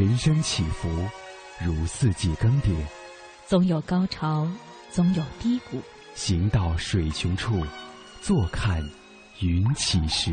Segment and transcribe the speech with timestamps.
[0.00, 0.88] 人生起伏，
[1.62, 2.74] 如四季更迭，
[3.46, 4.48] 总有高潮，
[4.90, 5.82] 总有低谷。
[6.14, 7.62] 行到水穷处，
[8.22, 8.82] 坐看
[9.40, 10.32] 云起时。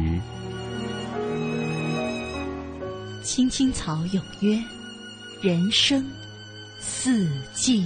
[3.22, 4.58] 青青草有约，
[5.42, 6.02] 人生
[6.80, 7.86] 四季。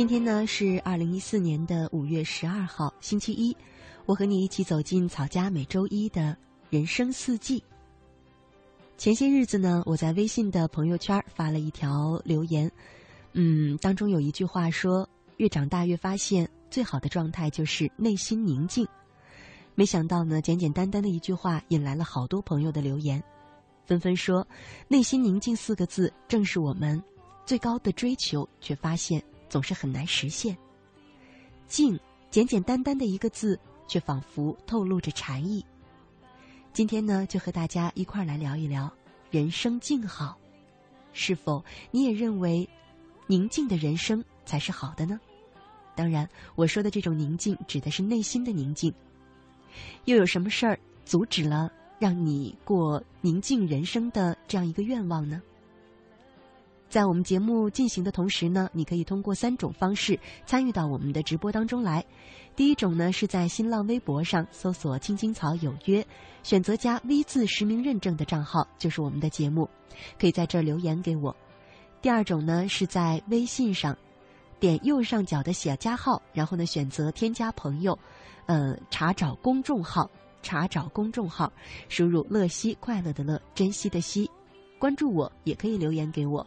[0.00, 3.54] 今天呢是二零一四年的五月十二号，星期一。
[4.06, 6.34] 我和你一起走进草家每周一的
[6.70, 7.62] 人生四季。
[8.96, 12.72] 前些日子呢，我在微信的朋友圈发了一条留言，
[13.34, 18.88] 嗯，当中有一句话说：“越长大越发现，最好的状态就是内心宁静。”
[19.76, 23.22] 没想到呢，简简单单的一句话引来了好多朋友的留言，
[23.84, 24.48] 纷纷说
[24.88, 26.98] ：“内心宁静四个字，正是我们
[27.44, 29.22] 最高的追求。”却发现。
[29.50, 30.56] 总是很难实现。
[31.66, 31.98] 静，
[32.30, 35.62] 简简单单的一个字，却仿佛透露着禅意。
[36.72, 38.90] 今天呢，就和大家一块儿来聊一聊
[39.30, 40.38] 人生静好。
[41.12, 42.66] 是否你也认为，
[43.26, 45.20] 宁静的人生才是好的呢？
[45.96, 48.94] 当然，我说的这种宁静，指的是内心的宁静。
[50.04, 55.42] 又有什么事儿阻止了让你过宁静人生的这样一个愿望呢？
[56.90, 62.04] 在我们节目进行的同时呢，你可以通过三种方式参与到我们的直播当中来。
[62.56, 66.04] 第一种呢，是在新浪微博上搜索“青青草有约”，
[66.42, 69.70] 选择加 V 字实名认证的账号就是我们的节目，
[70.18, 71.34] 可以在这儿留言给我。
[72.02, 73.96] 第二种呢，是在微信上
[74.58, 77.96] 点右上角的小加号，然后呢选择添加朋友，
[78.46, 80.10] 呃，查找公众号，
[80.42, 81.50] 查找公众号，
[81.88, 84.28] 输入“乐西快乐的乐，珍惜的惜”，
[84.76, 86.44] 关注我也可以留言给我。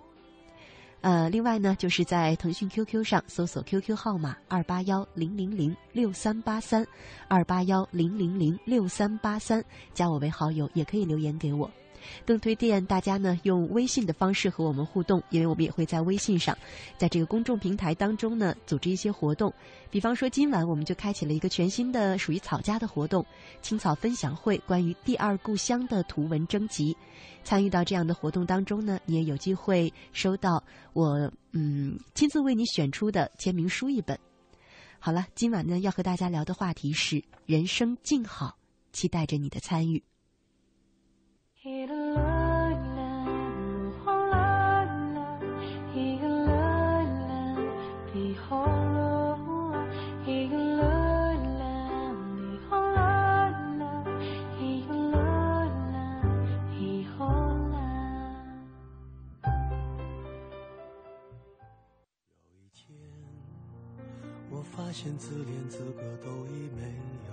[1.04, 6.88] 呃，另外呢，就是在腾讯 QQ 上搜索 QQ 号码二八幺零零零六三八三，
[7.28, 9.62] 二八幺零零零六三八三，
[9.94, 11.70] 加我为好友，也可以留言给我。
[12.26, 16.58] 更推荐大家呢用微信的方式和我们互动，因为我们也会在微信上，
[16.98, 19.54] 在这个公众平台当中呢组织一些活动。
[19.90, 23.26] 比方说今晚我们就开启了一个全新的属于草家的活动——
[23.62, 26.96] 青草分享会，关于第二故乡的图文征集。
[27.44, 34.18] 参与到这样的活动当中呢，你也有机会收到我嗯亲自为你选出的签名书一本。
[34.98, 38.58] 好了，今晚呢要和大家聊的话题是人生静好，
[38.94, 40.02] 期待着你的参与。
[64.76, 66.82] 发现自怜资格都已没
[67.28, 67.33] 有，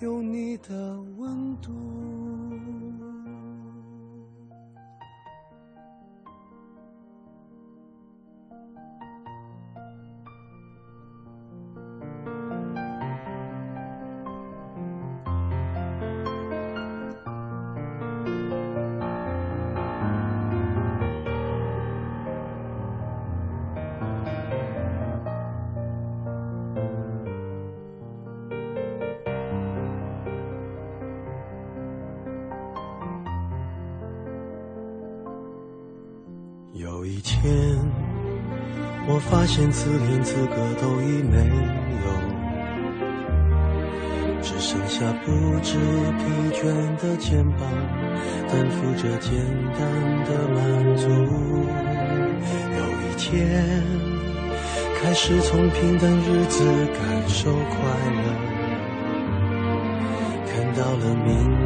[0.00, 2.15] 有你的温度。
[39.66, 41.38] 发现自怜资格都已没
[42.04, 42.06] 有，
[44.40, 45.76] 只剩下不知
[46.18, 46.22] 疲
[46.52, 46.62] 倦
[47.02, 47.60] 的肩膀，
[48.48, 49.34] 担负着简
[49.74, 49.82] 单
[50.24, 51.08] 的满足。
[52.78, 53.82] 有一天，
[55.00, 56.64] 开始从平淡日子
[56.94, 57.76] 感受快
[58.22, 58.26] 乐，
[60.46, 61.65] 看到了明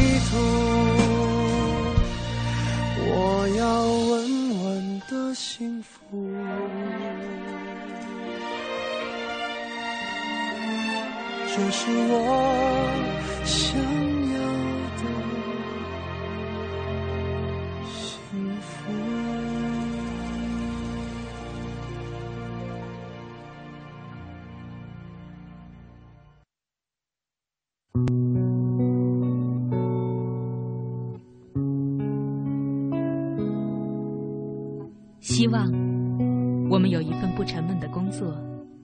[5.61, 6.17] 幸福，
[11.45, 12.50] 这是我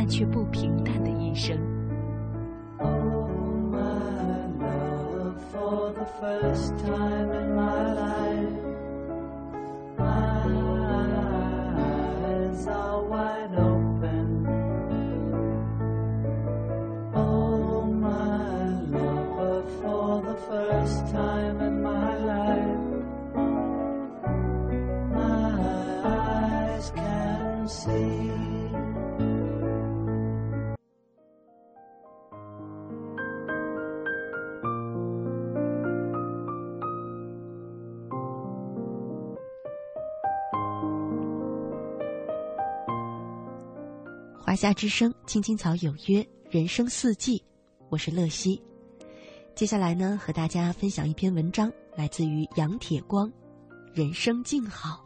[0.00, 1.58] 但却不平淡的一生。
[6.88, 7.27] 华
[44.58, 47.40] 夏之声，青青草有约，人生四季，
[47.90, 48.60] 我是乐西。
[49.54, 53.28] 接下来呢，和大家分享一篇文章，来自于杨铁光，
[53.94, 55.00] 《人生静好》。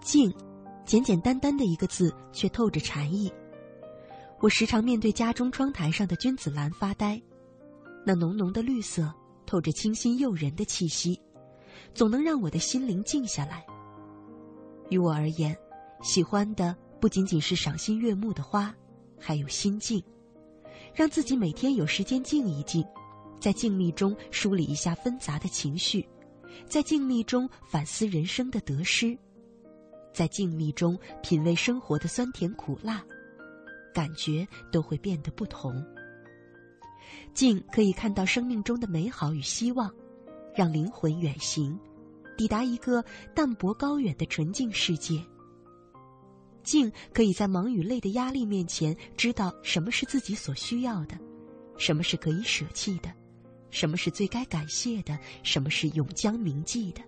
[0.00, 0.34] 静，
[0.84, 3.32] 简简单单的一个字，却透着禅意。
[4.40, 7.22] 我时常面对家中窗台上的君子兰发呆，
[8.04, 9.08] 那浓浓的绿色。
[9.46, 11.20] 透着清新诱人的气息，
[11.94, 13.64] 总能让我的心灵静下来。
[14.90, 15.56] 于我而言，
[16.02, 18.74] 喜欢的不仅仅是赏心悦目的花，
[19.18, 20.02] 还有心境，
[20.94, 22.84] 让自己每天有时间静一静，
[23.40, 26.06] 在静谧中梳理一下纷杂的情绪，
[26.66, 29.16] 在静谧中反思人生的得失，
[30.12, 33.02] 在静谧中品味生活的酸甜苦辣，
[33.94, 35.82] 感觉都会变得不同。
[37.34, 39.90] 静可以看到生命中的美好与希望，
[40.54, 41.78] 让灵魂远行，
[42.36, 43.04] 抵达一个
[43.34, 45.22] 淡泊高远的纯净世界。
[46.62, 51.18] 静可以在忙与累的压力面前，知道什么是自己所需要的，
[51.76, 53.12] 什么是可以舍弃的，
[53.70, 57.02] 什么是最该感谢的，什么是永将铭记的。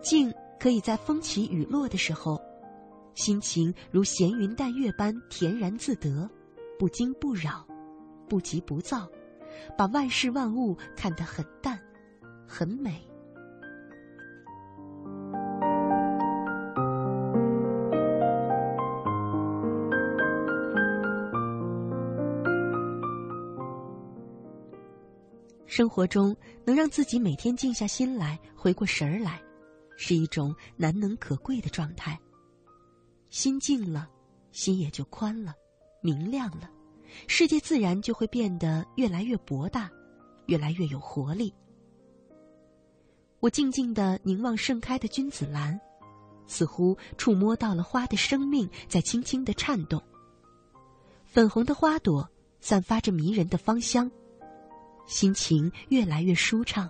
[0.00, 2.40] 静可以在风起雨落的时候，
[3.14, 6.28] 心情如闲云淡月般恬然自得，
[6.78, 7.66] 不惊不扰。
[8.28, 9.08] 不急不躁，
[9.76, 11.78] 把万事万物看得很淡，
[12.46, 13.02] 很美。
[25.66, 29.42] 生活中能让自己每天静下心来，回过神儿来，
[29.96, 32.16] 是一种难能可贵的状态。
[33.28, 34.08] 心静了，
[34.52, 35.52] 心也就宽了，
[36.00, 36.70] 明亮了。
[37.26, 39.90] 世界自然就会变得越来越博大，
[40.46, 41.52] 越来越有活力。
[43.40, 45.78] 我静静的凝望盛开的君子兰，
[46.46, 50.02] 似乎触摸到了花的生命在轻轻的颤动。
[51.24, 52.28] 粉红的花朵
[52.60, 54.10] 散发着迷人的芳香，
[55.06, 56.88] 心情越来越舒畅，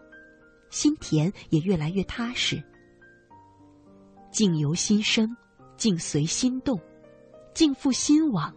[0.71, 2.63] 心田也越来越踏实。
[4.31, 5.37] 静由心生，
[5.77, 6.81] 静随心动，
[7.55, 8.55] 静赴心往，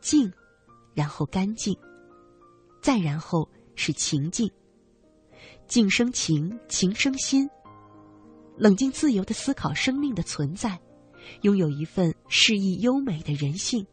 [0.00, 0.30] 静。
[0.94, 1.76] 然后干净，
[2.82, 4.50] 再然后是情境。
[5.66, 7.48] 静生情，情生心。
[8.56, 10.78] 冷静自由的思考生命的存在，
[11.42, 13.86] 拥有一份适意优美的人性，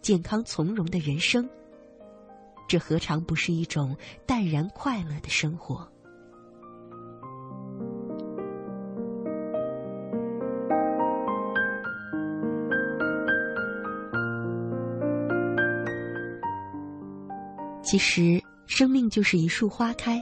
[0.00, 1.48] 健康从容的人生。
[2.66, 3.94] 这何尝不是一种
[4.26, 5.86] 淡然快乐的生活？
[17.84, 20.20] 其实，生命就是一束花开，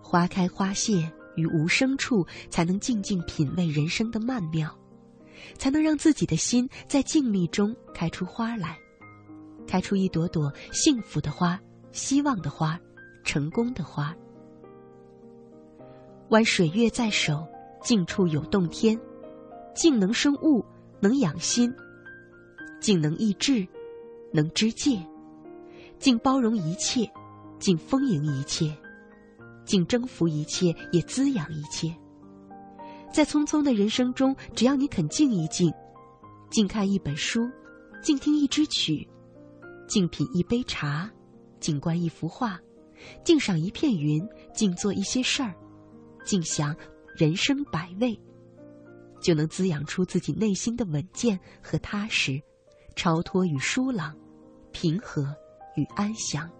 [0.00, 4.72] 花开花谢于无声处，才能静静品味人生的曼妙，
[5.58, 8.78] 才能让自己的心在静谧中开出花来，
[9.66, 12.78] 开出一朵朵幸福的花、希望的花、
[13.24, 14.14] 成功的花。
[16.28, 17.44] 玩水月在手，
[17.82, 18.98] 静处有洞天，
[19.74, 20.64] 静能生物，
[21.00, 21.74] 能养心，
[22.80, 23.66] 静能益智，
[24.32, 24.96] 能知戒。
[26.02, 27.08] 竟包容一切，
[27.60, 28.76] 竟丰盈一切，
[29.64, 31.96] 竟征服一切，也滋养一切。
[33.12, 35.72] 在匆匆的人生中，只要你肯静一静，
[36.50, 37.48] 静看一本书，
[38.02, 39.08] 静听一支曲，
[39.86, 41.08] 静品一杯茶，
[41.60, 42.58] 静观一幅画，
[43.22, 45.54] 静赏一片云，静做一些事儿，
[46.24, 46.74] 静想
[47.16, 48.18] 人生百味，
[49.20, 52.42] 就能滋养出自己内心的稳健和踏实，
[52.96, 54.12] 超脱与舒朗，
[54.72, 55.32] 平和。
[55.76, 56.50] 与安详。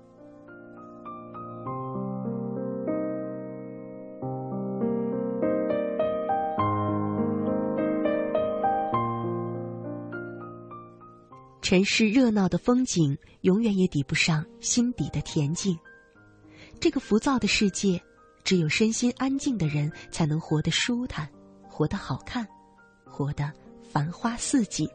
[11.61, 15.79] 尘世热闹的风景，永远也抵不上心底的恬静。
[16.79, 17.99] 这个浮躁的世界，
[18.45, 21.27] 只有身心安静的人，才能活得舒坦，
[21.67, 22.47] 活得好看，
[23.07, 23.51] 活得
[23.81, 24.87] 繁花似锦。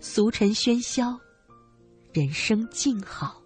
[0.00, 1.18] 俗尘喧嚣。
[2.12, 3.41] 人生静好。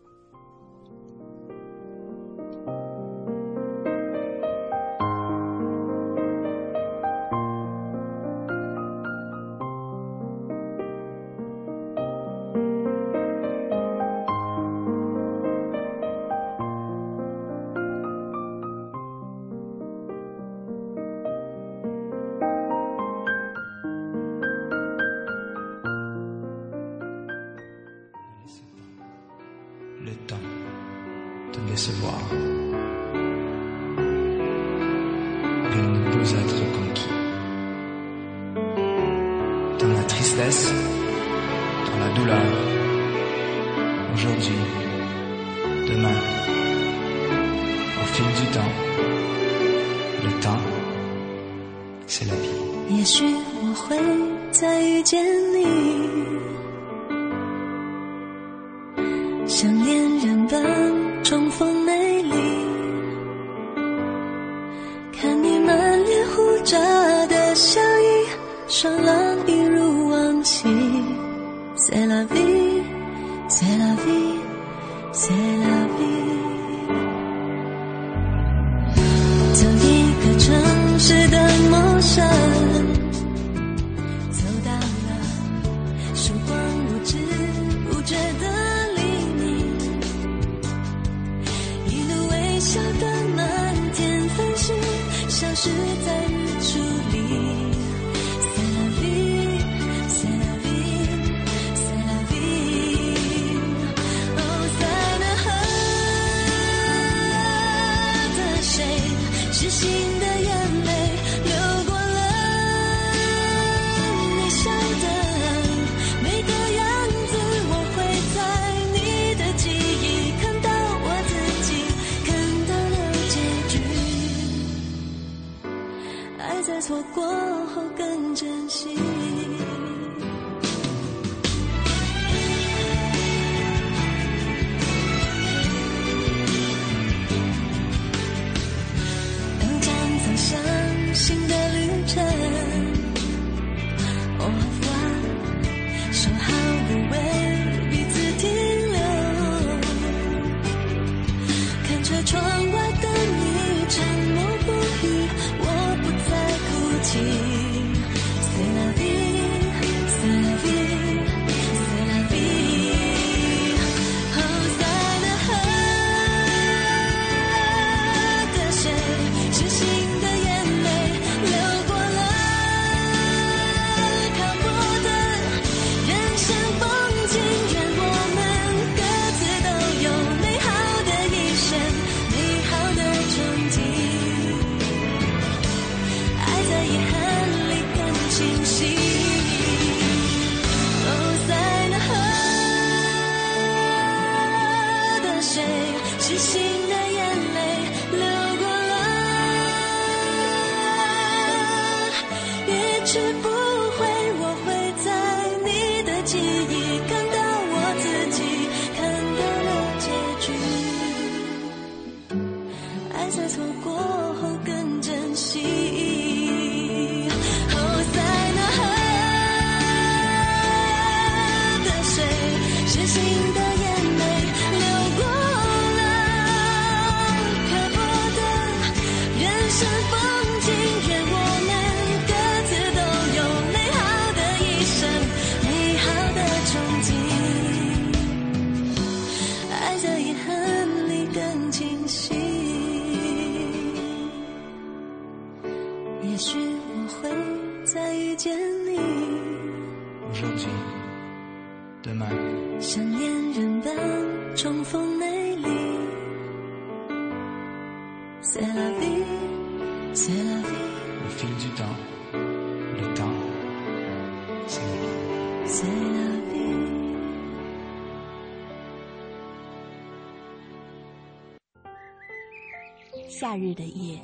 [273.56, 274.21] 夏日的夜，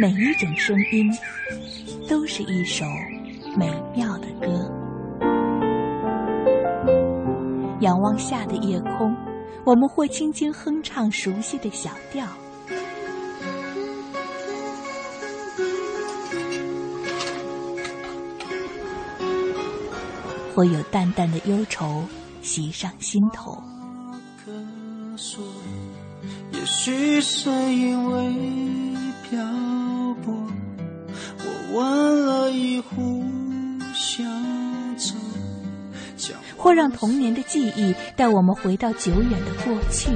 [0.00, 1.08] 每一种声音
[2.08, 2.84] 都是一首
[3.56, 4.48] 美妙的歌。
[7.82, 9.14] 仰望夏的夜空，
[9.64, 12.26] 我们会轻轻哼唱熟悉的小调。
[20.52, 22.02] 会有淡淡的忧愁
[22.42, 23.62] 袭上心头。
[26.88, 28.34] 也许是因为
[29.28, 29.38] 漂
[30.24, 30.32] 泊，
[31.44, 33.22] 我问了一壶
[33.92, 34.24] 小
[34.96, 40.12] 酒，或让童年的记忆带我们回到久远的过去。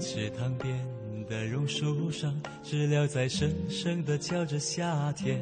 [0.00, 0.74] 池塘边
[1.28, 5.40] 的榕树上，知了在声声的叫着夏天。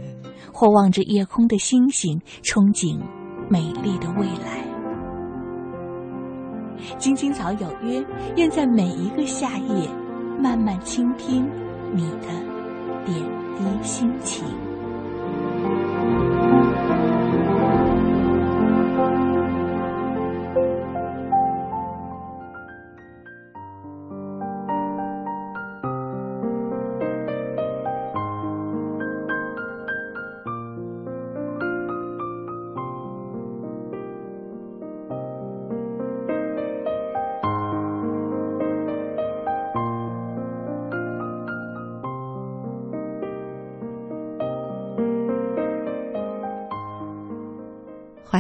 [0.53, 3.01] 或望着夜空的星星，憧憬
[3.49, 4.64] 美丽的未来。
[7.05, 8.03] 青青草有约，
[8.35, 9.87] 愿在每一个夏夜，
[10.41, 11.47] 慢慢倾听
[11.93, 12.29] 你的
[13.05, 13.21] 点
[13.59, 14.43] 滴心情。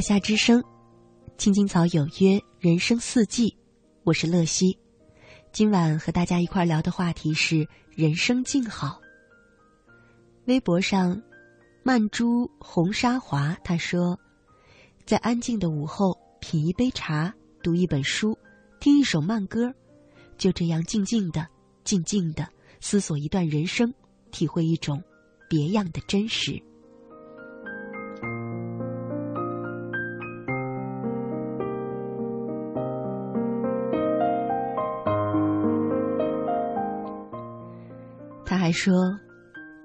[0.07, 0.62] 夏之声，
[1.38, 3.57] 青青草有约，人生四季，
[4.03, 4.79] 我是乐西。
[5.51, 9.01] 今晚和大家一块聊的话题是人生静好。
[10.45, 11.23] 微博上，
[11.83, 14.21] 曼珠红沙华他说，
[15.07, 18.37] 在安静的午后，品一杯茶，读一本书，
[18.81, 19.73] 听一首慢歌，
[20.37, 21.49] 就这样静静的
[21.83, 22.47] 静静的
[22.79, 23.90] 思索一段人生，
[24.31, 25.03] 体会一种
[25.49, 26.62] 别样的真实。
[38.74, 39.18] 说：“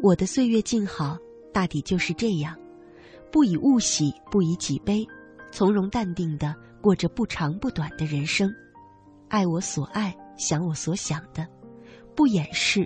[0.01, 1.15] 我的岁月静好，
[1.53, 2.57] 大抵就是这样，
[3.31, 5.07] 不以物喜，不以己悲，
[5.51, 8.51] 从容淡定的过着不长不短的人生，
[9.29, 11.47] 爱我所爱，想我所想的，
[12.15, 12.85] 不掩饰，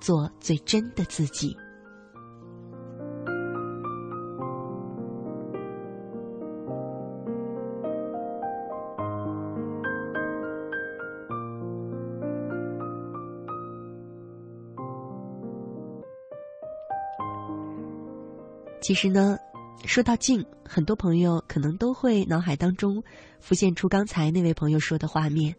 [0.00, 1.54] 做最真的自己。”
[18.82, 19.38] 其实呢，
[19.84, 23.00] 说到静，很多朋友可能都会脑海当中
[23.38, 25.54] 浮现出刚才那位朋友说的画面：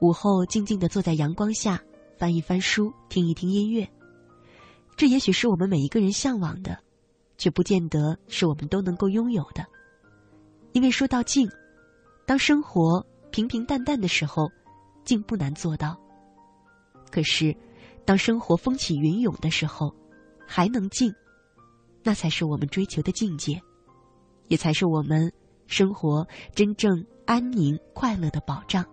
[0.00, 1.82] 午后静静的坐在阳光下，
[2.16, 3.88] 翻一翻书，听一听音乐。
[4.96, 6.78] 这也许是我们每一个人向往的，
[7.36, 9.66] 却不见得是我们都能够拥有的。
[10.72, 11.50] 因为说到静，
[12.26, 14.48] 当生活平平淡淡的时候，
[15.04, 15.96] 静不难做到；
[17.10, 17.54] 可是，
[18.04, 19.92] 当生活风起云涌的时候，
[20.46, 21.12] 还能静。
[22.06, 23.60] 那才是我们追求的境界，
[24.46, 25.32] 也才是我们
[25.66, 28.86] 生活真正安宁快乐的保障。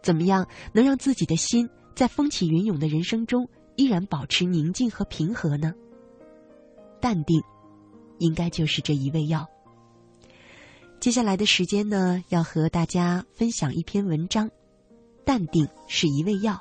[0.00, 5.74] 怎么样能让自己的心在风起云涌的人生中依然保持宁静和平和呢？
[7.00, 7.42] 淡定，
[8.18, 9.44] 应该就是这一味药。
[11.00, 14.48] 接下来的时间呢，要和大家分享一篇文章，
[15.24, 16.52] 《淡定是一味药》，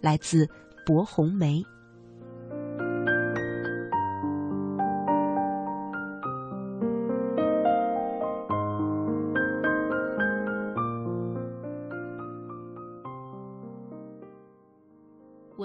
[0.00, 0.48] 来自
[0.86, 1.64] 薄红梅。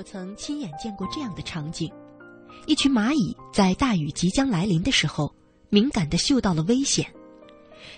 [0.06, 1.92] 曾亲眼见过这样的场景：
[2.68, 5.34] 一群蚂蚁在大雨即将来临的时候，
[5.70, 7.12] 敏感地嗅到了危险，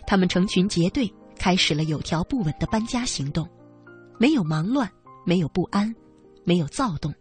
[0.07, 3.47] 它们成群结队，开始了有条不紊的搬家行动。
[4.17, 4.89] 没有忙乱，
[5.25, 5.93] 没有不安，
[6.45, 7.13] 没有躁动，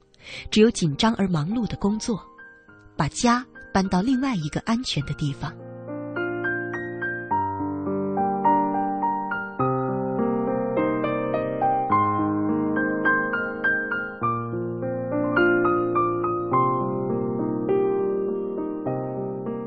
[0.52, 2.22] 只有紧张而忙碌的工作，
[2.96, 3.44] 把家
[3.74, 5.52] 搬到另外一个安全的地方。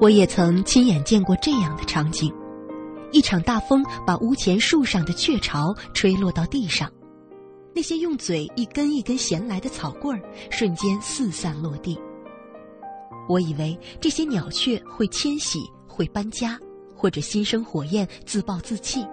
[0.01, 2.33] 我也曾亲眼见过这样的场景：
[3.11, 6.89] 一场大风把屋前树上的雀巢吹落到地上，
[7.75, 11.99] 那些用嘴一根一根衔来的草棍儿瞬间四散落地。
[13.27, 16.57] 我以为这些鸟雀会迁徙、会搬家，
[16.95, 19.05] 或者心生火焰自暴自弃。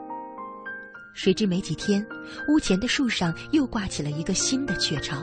[1.14, 2.06] 谁知没几天，
[2.48, 5.16] 屋前的树上又挂起了一个新的雀巢。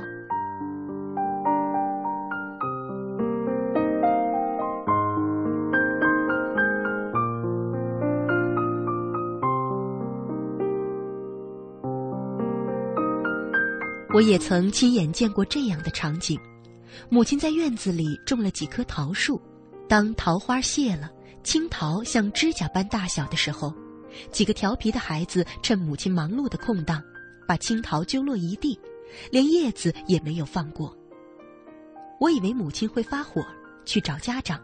[14.14, 16.40] 我也曾亲眼见过这样的场景：
[17.10, 19.42] 母亲在院子里种了几棵桃树，
[19.90, 21.10] 当桃花谢了，
[21.44, 23.74] 青桃像指甲般大小的时候，
[24.32, 27.02] 几个调皮的孩子趁母亲忙碌的空档，
[27.48, 28.80] 把青桃揪落一地，
[29.32, 30.96] 连叶子也没有放过。
[32.20, 33.44] 我以为母亲会发火，
[33.84, 34.62] 去找家长。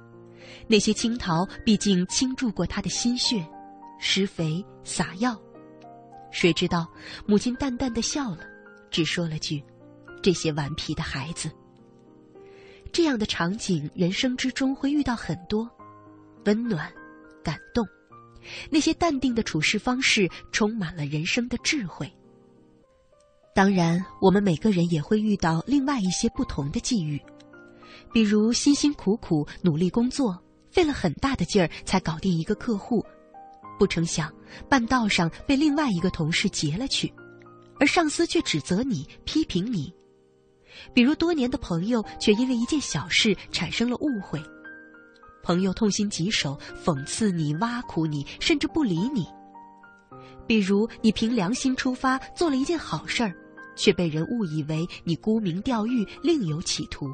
[0.68, 3.44] 那些青桃毕竟倾注过她的心血，
[4.00, 5.36] 施肥撒药，
[6.30, 6.88] 谁知道
[7.26, 8.42] 母亲淡淡的笑了。
[8.90, 9.64] 只说了句
[10.22, 11.50] ：“这些顽皮的孩子。”
[12.92, 15.70] 这样的场景，人生之中会遇到很多，
[16.46, 16.92] 温暖、
[17.44, 17.86] 感动。
[18.70, 22.12] 那些淡定的处事方式，充满了人生的智慧。
[23.54, 27.22] 当然，我们每个人也会遇到另外一些不同的际遇，
[28.14, 33.06] 比如辛辛苦苦努力工作，费了很大的劲儿才搞定一个客户，
[33.78, 34.34] 不成想
[34.70, 37.14] 半道上被另外一个同事劫了去。
[37.80, 39.94] 而上司却指责你、批评你，
[40.94, 44.42] 比如多年的朋友却因为一件小事产生了误会，
[45.42, 49.24] 朋友痛心疾首，讽刺你、挖苦你，甚至不理你；
[50.46, 53.34] 比如你凭良心出发做了一件好事儿，
[53.78, 57.08] 却被人误以为你沽名钓誉、另有企图；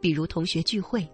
[0.00, 1.06] 比如同学聚会，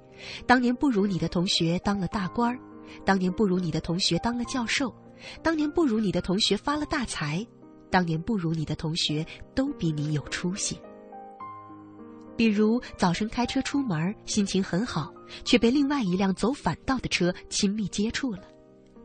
[0.47, 2.59] 当年不如你的同学当了大官儿，
[3.05, 4.95] 当年不如你的同学当了教授，
[5.43, 7.47] 当年不如你的同学发了大财。
[7.91, 10.81] 当年不如你的同学都比你有出息。
[12.37, 15.13] 比如早晨开车出门，心情很好，
[15.45, 18.41] 却被另外一辆走反道的车亲密接触了。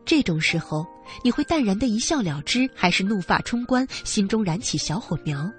[0.06, 0.86] 这种时候，
[1.24, 5.52] 你会淡然的一笑了之，还是怒发冲冠，心中燃起小火苗？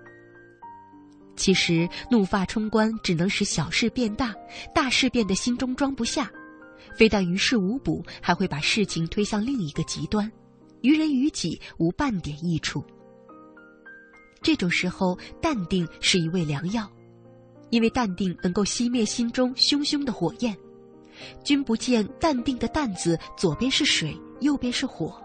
[1.36, 4.34] 其实怒发冲冠只能使小事变大，
[4.74, 6.30] 大事变得心中装不下，
[6.96, 10.32] 非但于事无补，还会把事情推向另一个极端，
[10.80, 12.82] 于人于己无半点益处。
[14.42, 16.88] 这种时候，淡定是一味良药，
[17.70, 20.56] 因为淡定能够熄灭心中汹汹的火焰。
[21.42, 25.18] 君不见淡定的“淡”字，左边是水，右边是火，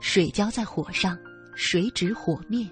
[0.00, 1.16] 水浇在火上，
[1.54, 2.68] 水止火灭。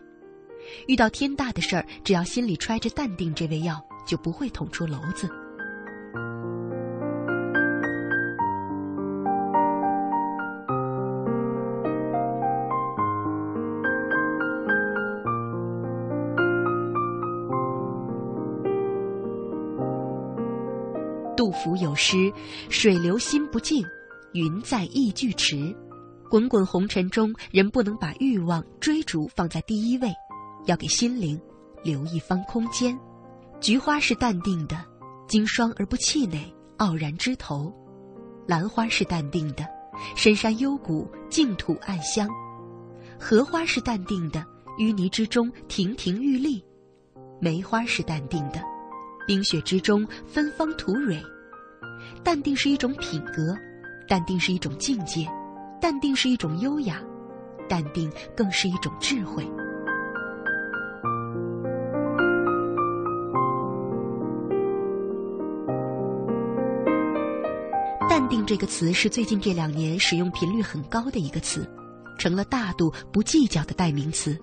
[0.87, 5.31] 遇到天大的事儿，只要心里揣着淡定这味药，就不会捅出篓子。
[21.41, 22.31] 杜甫有诗
[22.69, 23.83] ：“水流心不静，
[24.35, 25.75] 云在意俱迟。”
[26.29, 30.13] 滚滚红尘中，人不能把欲望、追逐放在第一位，
[30.67, 31.41] 要给心灵
[31.83, 32.95] 留一方空间。
[33.59, 34.85] 菊花是淡定的，
[35.27, 37.73] 经霜而不气馁，傲然枝头；
[38.47, 39.67] 兰花是淡定的，
[40.15, 42.29] 深山幽谷，净土暗香；
[43.19, 44.45] 荷花是淡定的，
[44.79, 46.63] 淤泥之中，亭亭玉立；
[47.41, 48.61] 梅花是淡定的。
[49.31, 51.17] 冰雪之中，芬芳吐蕊。
[52.25, 53.57] 淡定是一种品格，
[54.09, 55.25] 淡定是一种境界，
[55.81, 57.01] 淡定是一种优雅，
[57.69, 59.49] 淡定更是一种智慧。
[68.09, 71.65] 淡定这个词是最近这两年使用频率很高的一个词，
[72.19, 74.37] 成了大度不计较的代名词。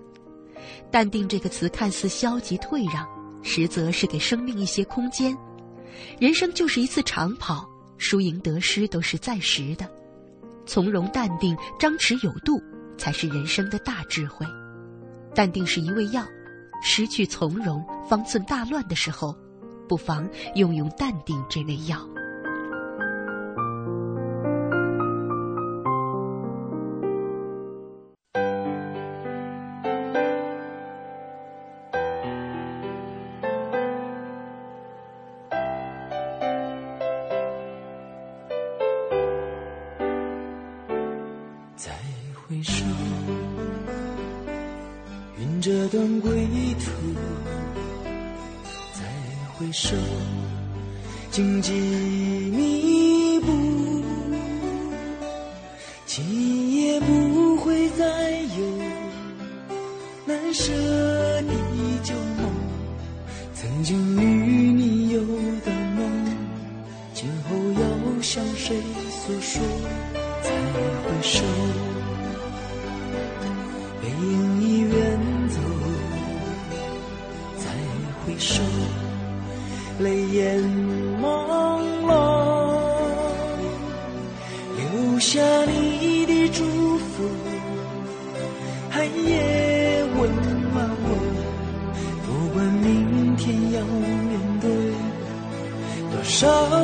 [0.90, 3.17] 淡定这个词看似消极退让。
[3.42, 5.36] 实则是给生命一些空间。
[6.18, 9.88] 人生就是一次长跑，输赢得失都是暂时的。
[10.66, 12.62] 从容淡定、张弛有度，
[12.96, 14.46] 才是人生的大智慧。
[15.34, 16.24] 淡定是一味药，
[16.82, 19.36] 失去从容、方寸大乱的时候，
[19.88, 22.06] 不妨用用淡定这味药。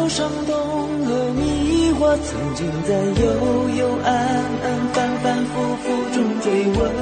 [0.04, 0.54] 有伤痛
[1.06, 3.24] 和迷惑，曾经在幽
[3.70, 6.92] 幽暗暗、反反复复中追问，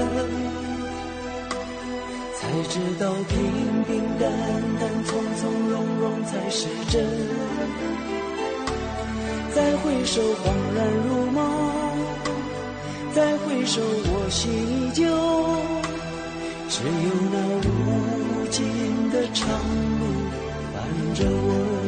[2.39, 4.31] 才知道平平淡
[4.79, 7.05] 淡、从从容容才是真。
[9.53, 11.43] 再回首，恍然如梦；
[13.17, 15.03] 再回首，我心依旧。
[16.69, 17.37] 只有那
[17.67, 18.65] 无尽
[19.11, 19.49] 的长
[19.99, 20.03] 路
[20.73, 20.77] 伴
[21.17, 21.82] 着我。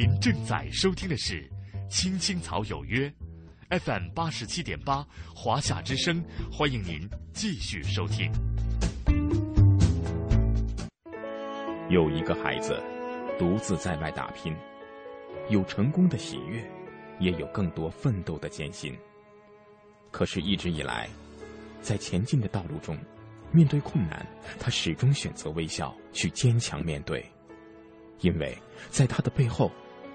[0.00, 1.42] 您正在收听的是
[1.90, 3.12] 《青青草有约》
[3.80, 8.32] ，FM 八十七点八，华夏之声，欢迎您继续收听。
[11.90, 12.82] 有一个孩子
[13.38, 14.56] 独自在外打拼，
[15.50, 16.64] 有成功的喜悦，
[17.18, 18.96] 也有更多奋斗的艰辛。
[20.10, 21.10] 可是，一直以来，
[21.82, 22.96] 在前进的道路中，
[23.52, 24.26] 面对困难，
[24.58, 27.22] 他始终选择微笑，去坚强面对，
[28.20, 28.56] 因为
[28.88, 29.70] 在他的背后。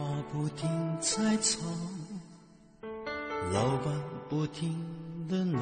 [0.00, 0.66] 电话不停
[0.98, 1.58] 在吵，
[3.52, 3.92] 老板
[4.30, 4.74] 不停
[5.28, 5.60] 的闹，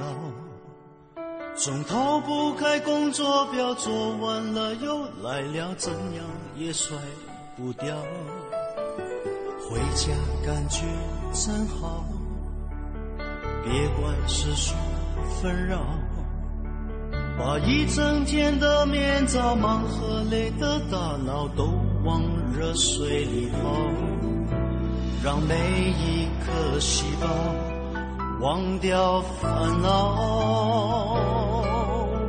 [1.56, 6.24] 总逃不开工作表，做完了又来了，怎样
[6.56, 6.96] 也甩
[7.56, 7.96] 不掉。
[9.68, 10.12] 回家
[10.46, 10.84] 感觉
[11.32, 12.04] 真好，
[13.64, 14.74] 别管世俗
[15.42, 15.80] 纷扰，
[17.36, 21.72] 把一整天的面罩、忙和累的大脑都
[22.04, 22.22] 往
[22.56, 23.58] 热水里泡，
[25.22, 27.26] 让每一颗细胞
[28.40, 31.16] 忘掉烦恼。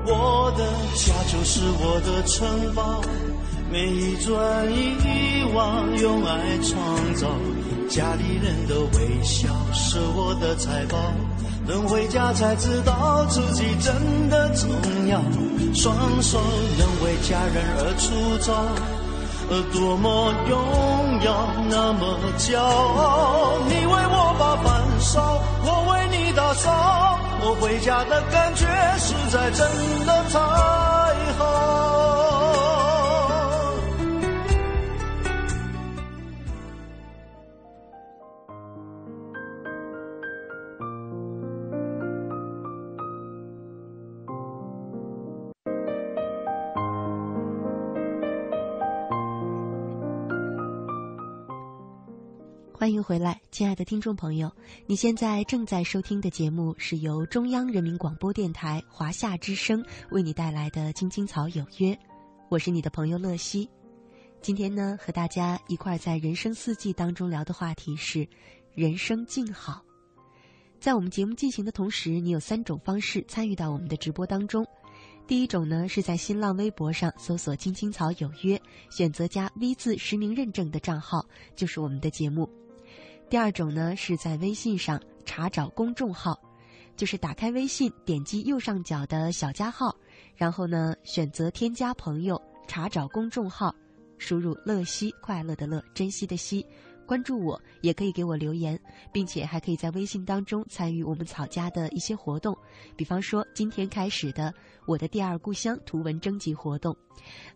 [0.07, 2.99] 我的家就是我的城堡，
[3.71, 7.27] 每一砖一瓦用爱创造，
[7.87, 10.97] 家里人的微笑是我的财宝。
[11.67, 14.67] 等回家才知道自己真的重
[15.07, 15.21] 要，
[15.75, 16.39] 双手
[16.79, 18.51] 能为家人而出招，
[19.73, 20.57] 多么荣
[21.23, 23.57] 耀，那么骄傲。
[23.67, 27.19] 你为我把饭烧，我为你打扫。
[27.41, 28.65] 我回家的感觉
[28.97, 29.65] 实在真
[30.05, 30.39] 的太
[31.37, 31.88] 好。
[53.09, 54.55] 回来，亲爱的听众朋友！
[54.85, 61.91] 你现在正在收听的节目是由中央人民广播电台华夏之声为你带来的《青青草有约》，
[62.49, 63.67] 我是你的朋友乐西。
[64.43, 68.27] 今天呢，和大家一块儿在人生四季当中聊的话题是
[68.75, 69.83] 人生静好。
[70.79, 74.63] 在我们节目进行的同时，你有三种方式参与到我们的直播当中。
[75.25, 82.47] 第一种呢，是在新浪微博上搜索“青青草有约”，选择加 V 字实名认证的账号，就是我们的节目。
[83.29, 86.39] 第二种呢，是在微信上查找公众号，
[86.97, 89.95] 就是打开微信，点击右上角的小加号，
[90.35, 93.73] 然后呢选择添加朋友，查找公众号，
[94.17, 96.65] 输入“乐西”快乐的乐，珍惜的惜。
[97.09, 98.79] 关注我，也可以给我留言，
[99.11, 102.55] 并且还可以在微信当中参与我们草家的一些活动，
[102.95, 104.53] 比方说今天开始的
[104.85, 106.95] “我的第二故乡”图文征集活动。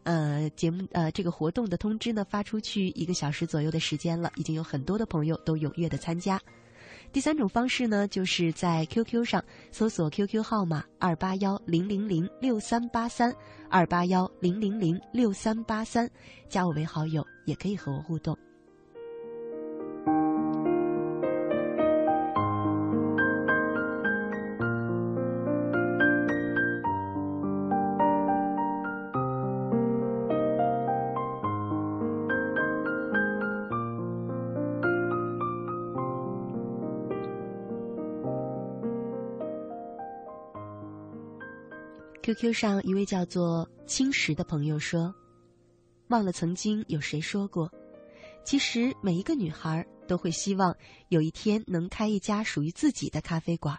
[0.01, 6.41] 呃，节目呃这个活动的通知呢发出去一个小时左右的时间了，已经有很多的朋友都踊跃的参加。
[7.11, 13.31] 第三种方式呢，就是在 QQ 上搜索 QQ 号码二八幺零零零六三八三
[13.69, 16.09] 二八幺零零零六三八三，
[16.49, 18.35] 加我为好友，也可以和我互动。
[42.33, 45.13] QQ 上一位叫做青石的朋友说
[46.09, 47.71] ：“忘了曾经有谁说过，
[48.43, 50.75] 其实每一个女孩都会希望
[51.09, 53.77] 有一天能开一家属于自己的咖啡馆，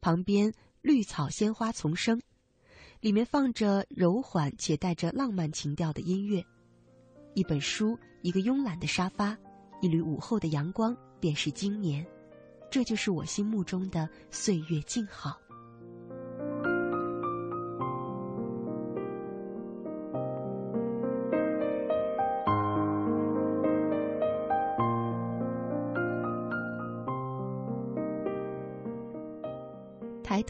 [0.00, 2.20] 旁边绿草鲜花丛生，
[3.00, 6.44] 里面放着柔缓且带着浪漫情调的音乐，
[7.34, 9.36] 一本书，一个慵懒的沙发，
[9.80, 12.06] 一缕午后的阳光，便是今年。
[12.70, 15.36] 这就是我心目中的岁月静好。”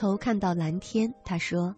[0.00, 1.76] 头看到蓝天，他说：“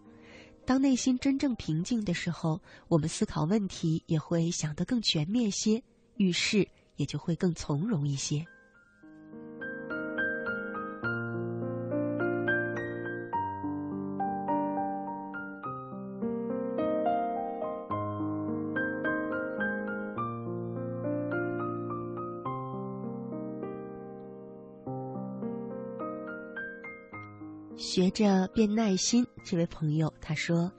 [0.65, 5.83] 当内心真正平静的时候，我们思考问题也会想得更全面些，
[6.19, 8.47] 遇事也就会更从容一些。”
[27.95, 30.73] 学着变耐心，这位朋友他说：“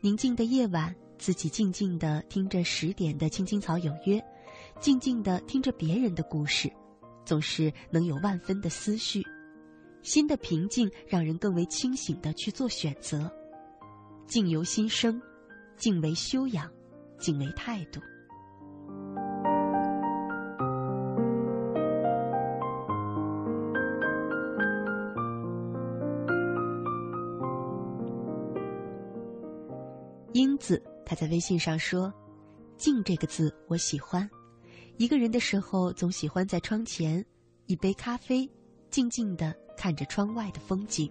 [0.00, 4.24] 宁静的夜晚，自己静静的听着十点的青青草有约，
[4.78, 6.70] 静静的听着别人的故事，
[7.24, 9.24] 总是能有万分的思绪。
[10.02, 13.28] 心的平静让人更为清醒的去做选择。
[14.28, 15.20] 静由心生，
[15.76, 16.70] 静为修养，
[17.18, 18.00] 静为态度。”
[31.08, 32.12] 他在微信上说
[32.76, 34.28] ：“静这个字我喜欢，
[34.96, 37.24] 一个人的时候总喜欢在窗前，
[37.66, 38.50] 一杯咖啡，
[38.90, 41.08] 静静的看着窗外的风景。”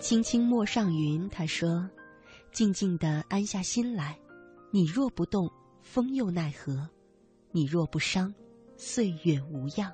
[0.00, 1.88] 青青陌上云，他说
[2.52, 4.18] ：“静静的安下心来。
[4.70, 5.50] 你若不动
[5.80, 6.88] 风又奈何？
[7.50, 8.32] 你若不伤
[8.76, 9.92] 岁月无恙。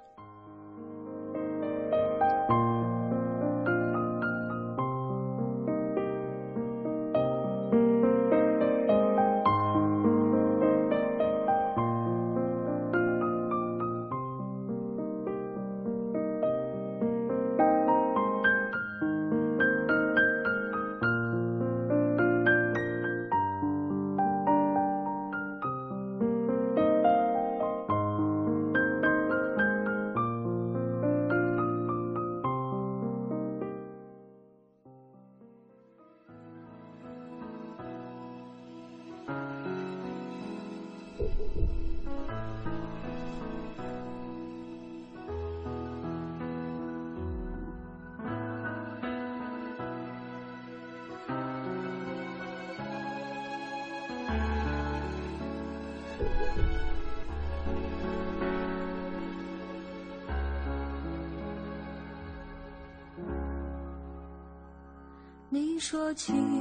[66.18, 66.57] 情。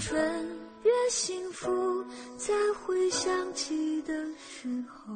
[0.00, 0.18] 春
[0.82, 2.02] 越幸福
[2.38, 5.12] 再回想起的时候。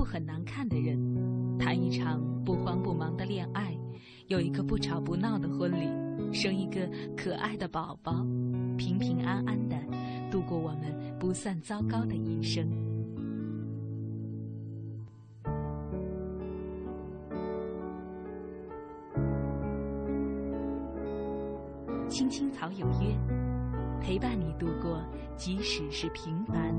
[0.00, 0.98] 不很难看的人，
[1.58, 3.76] 谈一场不慌不忙的恋爱，
[4.28, 8.24] 有一个不吵不闹的婚礼，生一个可爱的宝宝，
[8.78, 9.76] 平平安安的
[10.30, 12.66] 度过我们不算糟糕的一生。
[22.08, 23.14] 青青草有约，
[24.00, 25.04] 陪伴你度过
[25.36, 26.74] 即使是平凡，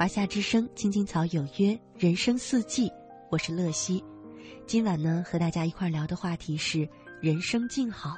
[0.00, 2.90] 华夏之声，青青草有约，人生四季，
[3.30, 4.02] 我是乐西。
[4.66, 6.88] 今晚呢，和大家一块聊的话题是
[7.20, 8.16] 人生静好。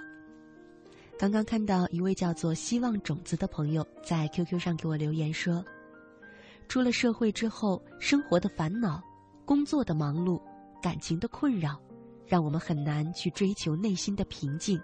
[1.19, 5.65] 刚刚看到一位叫做“希望种子”的朋友在 QQ 上给我留言说
[6.71, 9.03] ：“出了社会之后，生活的烦恼、
[9.45, 10.41] 工作的忙碌、
[10.81, 11.83] 感情的困扰，
[12.25, 14.81] 让我们很难去追求内心的平静。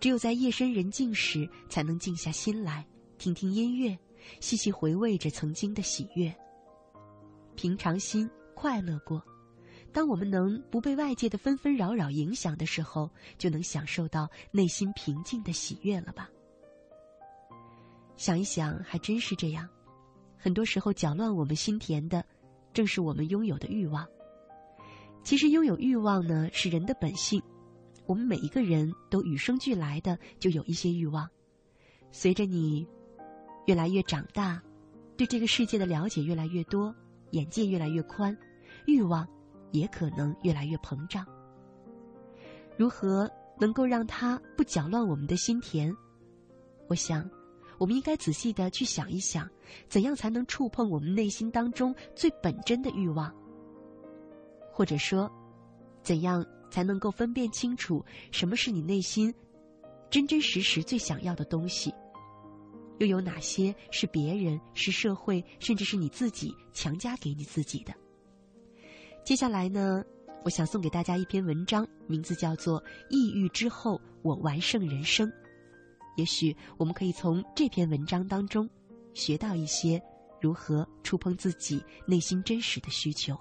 [0.00, 2.86] 只有在夜深人静时，才能静下心来，
[3.16, 3.98] 听听音乐。”
[4.40, 6.34] 细细回味着曾经的喜悦，
[7.54, 9.22] 平常心快乐过。
[9.92, 13.08] 当我们能不被外界的纷纷扰扰影响的时候，
[13.38, 16.28] 就能享受到内心平静的喜悦了吧？
[18.16, 19.68] 想一想，还真是这样。
[20.36, 22.24] 很多时候，搅乱我们心田的，
[22.72, 24.04] 正是我们拥有的欲望。
[25.22, 27.40] 其实，拥有欲望呢，是人的本性。
[28.06, 31.30] 我们每一个人都与生俱来的就有一些欲望。
[32.10, 32.86] 随着你。
[33.66, 34.62] 越来越长大，
[35.16, 36.94] 对这个世界的了解越来越多，
[37.30, 38.36] 眼界越来越宽，
[38.86, 39.26] 欲望
[39.70, 41.26] 也可能越来越膨胀。
[42.76, 45.94] 如何能够让它不搅乱我们的心田？
[46.88, 47.28] 我想，
[47.78, 49.48] 我们应该仔细的去想一想，
[49.88, 53.34] 怎样才能触碰我们内心当中最本真的欲望？
[54.72, 55.30] 或者说，
[56.02, 59.32] 怎样才能够分辨清楚什么是你内心
[60.10, 61.94] 真真实实最想要的东西？
[62.98, 67.92] 又有哪些是别人、是社会，甚至是你自己强加给你自己的？
[69.24, 70.04] 接下来呢，
[70.44, 72.80] 我想送给大家一篇文章，名字叫做
[73.10, 75.28] 《抑郁之后我完胜人生》。
[76.16, 78.68] 也许我们可以从这篇文章当中
[79.14, 80.00] 学到一些
[80.40, 83.36] 如何触碰自己内心真实的需求。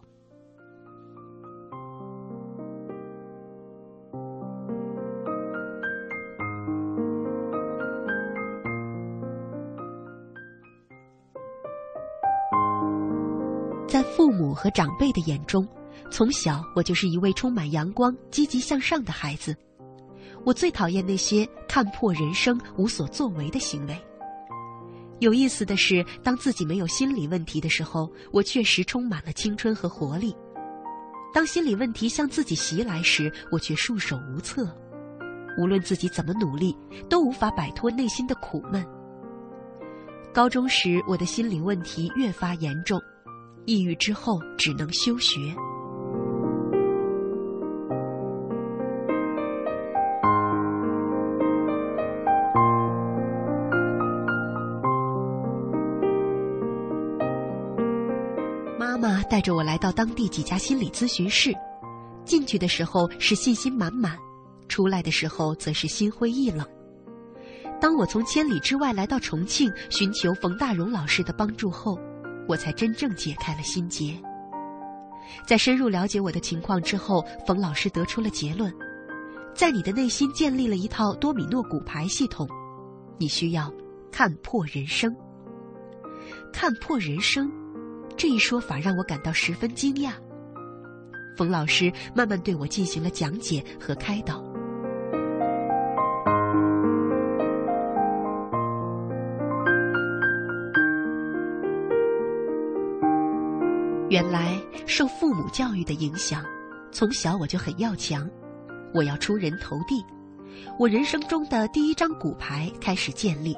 [14.64, 15.68] 和长辈的眼中，
[16.10, 19.54] 从小我就是一位充满阳光、积极向上的孩子。
[20.46, 23.98] 我最讨厌那些看破人生、无所作为的行为。
[25.20, 30.32] 有意思的是，当自己没有心理问题的时候，我确实充满了青春和活力；
[31.34, 34.66] 当心理问题向自己袭来时，我却束手无策。
[35.60, 36.74] 无论自己怎么努力，
[37.10, 38.82] 都无法摆脱内心的苦闷。
[40.34, 42.98] 高中时，我的心理问题越发严重。
[43.66, 45.56] 抑郁之后，只能休学。
[58.78, 61.54] 妈妈带着我来到当地几家心理咨询室，
[62.26, 64.18] 进去的时候是信心满满，
[64.68, 66.68] 出来的时候则是心灰意冷。
[67.80, 71.98] 当我从千里之外来到重庆，寻求冯大荣老师的帮助后，
[72.48, 74.20] 我才真正解开了心结。
[75.48, 78.74] 在深入了解我的情况之后，冯老师得出了结论：
[79.56, 82.48] 在你的内心建立了一套多米诺骨牌系统，
[83.18, 83.74] 你需要
[84.12, 85.16] 看破人生。
[86.52, 87.52] 看破人生，
[88.16, 90.12] 这一说法让我感到十分惊讶。
[91.36, 94.53] 冯老师慢慢对我进行了讲解和开导。
[104.14, 106.46] 原来受父母教育的影响，
[106.92, 108.30] 从小我就很要强，
[108.94, 110.06] 我要出人头地。
[110.78, 113.58] 我人生中的第一张骨牌开始建立，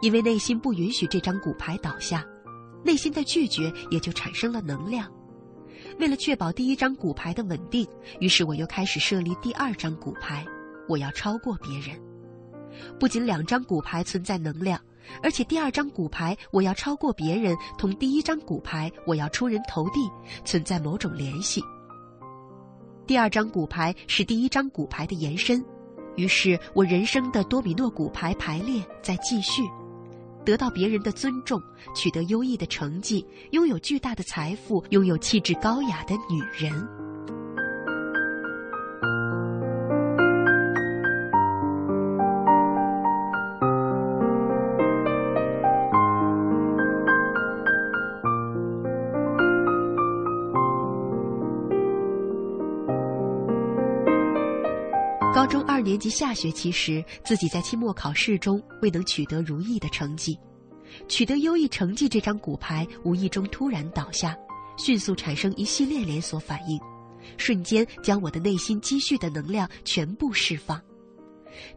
[0.00, 2.24] 因为内心不允许这张骨牌倒下。
[2.82, 5.12] 内心的拒绝也就产生了能量。
[5.98, 7.86] 为了确保第一张骨牌的稳定，
[8.18, 10.42] 于是我又开始设立第二张骨牌，
[10.88, 12.00] 我要超过别人。
[12.98, 14.80] 不仅两张骨牌存在能量，
[15.22, 20.10] 而且第二张骨牌我要超过别人，同第一张骨牌我要出人头地
[20.44, 21.62] 存在某种联系。
[23.06, 25.64] 第二张骨牌是第一张骨牌的延伸，
[26.16, 29.62] 于是我人生的多米诺骨牌排列在继续。
[30.44, 31.60] 得到别人的尊重，
[31.94, 36.72] 取得优异的成绩，拥有巨大的财富，拥有气质高雅的女人。
[55.82, 60.38] 年级下学期时，自己在期末考试中未能取得如意的成绩，
[61.08, 64.36] 取得优异成绩这张骨牌无意中突然倒下，
[64.76, 66.80] 迅速产生一系列连锁反应，
[67.36, 70.80] 瞬间将我的内心积蓄的能量全部释放。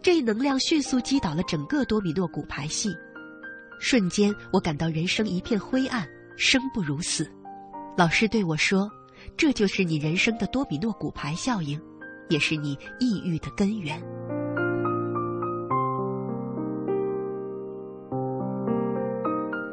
[0.01, 2.89] 这一能量迅速击倒了整个多米诺骨牌系，
[3.79, 7.29] 瞬间我感到人生一片灰暗，生不如死。
[7.97, 8.89] 老师对我说
[9.35, 11.81] ：“这就是你人生的多米诺骨牌效应。”
[12.29, 14.01] 也是你抑郁的根源。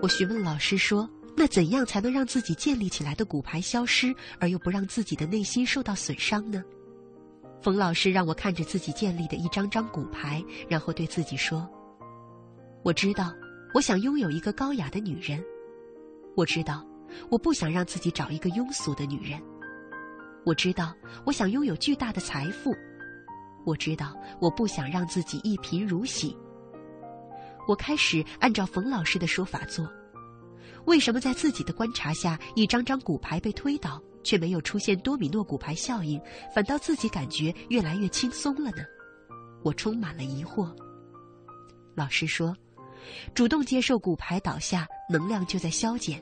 [0.03, 6.63] 我询问老师说：“那怎样才能让自己建立起来的骨牌消失，而又不让自己的内心受到损伤呢？”
[7.63, 11.71] 冯老师让我看着自己建立的一张张骨牌，然后对自己说
[12.83, 13.33] ：“我知道，
[13.73, 15.41] 我想拥有一个高雅的女人。
[16.35, 16.85] 我知道，
[17.31, 19.41] 我不想让自己找一个庸俗的女人。”
[20.45, 22.74] 我知道，我想拥有巨大的财富。
[23.64, 26.36] 我知道，我不想让自己一贫如洗。
[27.68, 29.88] 我开始按照冯老师的说法做。
[30.84, 36.20] 为什么在自己的观察下，一张张骨牌被推倒，却没有出现多米诺骨牌效应，
[36.53, 38.82] 反倒自己感觉越来越轻松了呢？
[39.62, 40.74] 我充满了疑惑。
[41.95, 42.53] 老师说，
[43.32, 46.20] 主动接受骨牌倒下，能量就在消减。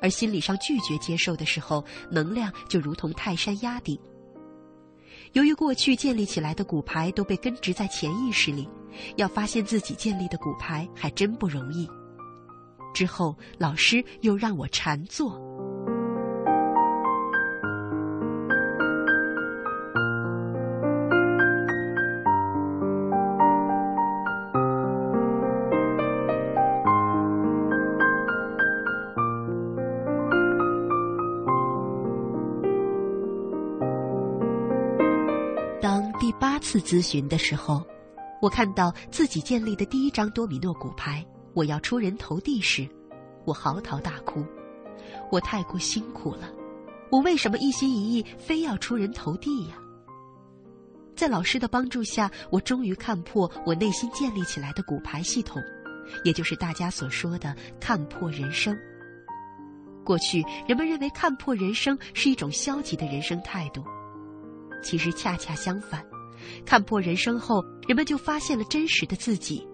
[0.00, 3.98] 而心理上拒绝接受的时候，能量就如同泰山压顶。
[5.32, 8.68] 由于过去建立起来的骨牌都被根植在潜意识里，
[9.16, 11.88] 要发现自己建立的骨牌还真不容易。
[12.94, 15.38] 之后，老师又让我禅坐。
[36.66, 37.86] 次咨询的时候，
[38.42, 42.88] 我看到自己建立的第一张多米诺骨牌，我要出人头地时，
[43.44, 44.44] 我嚎啕大哭。
[45.30, 46.50] 我太过辛苦了，
[47.08, 49.76] 我为什么一心一意非要出人头地呀？
[51.14, 55.62] 在老师的帮助下，我终于看破我内心建立起来的骨牌系统，
[56.24, 58.76] 也就是大家所说的看破人生。
[60.04, 63.84] 过去人们认为看破人生是一种消极的人生态度，
[64.82, 66.04] 其实恰恰相反。
[66.64, 69.66] 看破人生后，人们就发现了真实的自己。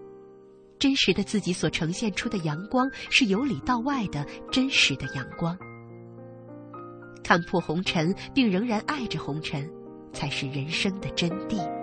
[0.79, 5.57] 真实的自己所呈现出的阳光，是由里到外的真实的阳光。
[7.23, 9.69] 看破红尘，并仍然爱着红尘，
[10.11, 11.82] 才是人生的真谛。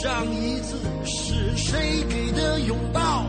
[0.00, 3.26] 上一次是谁给的拥抱，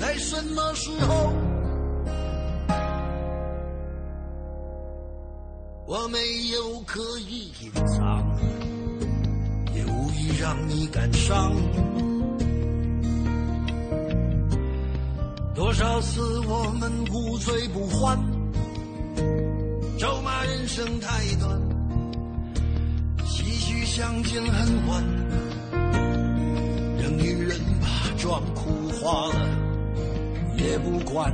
[0.00, 1.34] 在什么时候？
[5.86, 6.18] 我没
[6.54, 8.24] 有刻意隐藏，
[9.74, 11.52] 也无意让你感伤。
[15.54, 18.18] 多少次我们无醉不欢，
[19.98, 21.60] 咒骂人生太短。
[23.26, 25.04] 唏嘘相见恨晚，
[28.22, 29.48] 装哭花了
[30.56, 31.32] 也不管。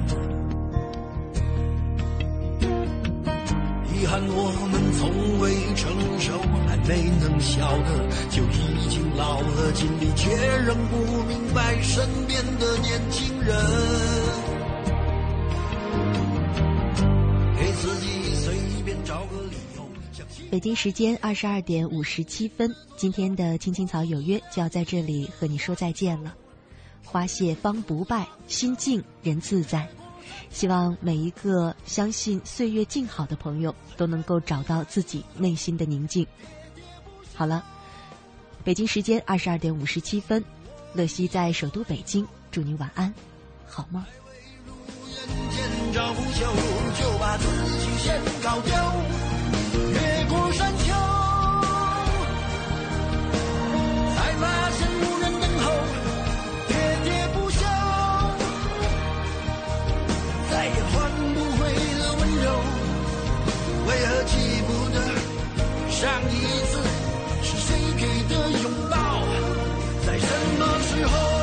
[3.93, 6.32] 遗憾我们从未成熟，
[6.66, 10.34] 还没能晓得，就已经老了，尽力却
[10.64, 13.55] 仍不明白身边的年轻人。
[17.61, 18.55] 给自己随
[18.86, 19.82] 便找个理由。
[20.51, 26.34] 北京时间二十二点五十七分，今天的青青草有约就要在这里和你说再见了。
[27.11, 29.88] 花谢方不败，心静人自在。
[30.50, 36.26] 希望每一个相信岁月静好的朋友都能够找到自己内心的宁静。
[37.34, 37.64] 好了，
[38.62, 40.44] 北京时间二十二点五十七分，
[40.92, 43.12] 乐西在首都北京，祝你晚安，
[43.66, 44.04] 好梦。
[45.50, 46.40] 见着不朽，
[47.00, 47.46] 就把自
[47.78, 48.72] 己先搞丢。
[49.92, 50.77] 越过山
[66.01, 66.34] 上一
[66.66, 66.78] 次
[67.42, 68.96] 是谁给的拥抱，
[70.07, 70.26] 在什
[70.57, 71.38] 么时候？